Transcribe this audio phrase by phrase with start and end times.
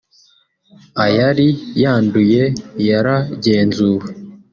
[1.05, 1.47] Ayari
[1.81, 2.43] yanduye
[2.87, 4.07] yaragenzuwe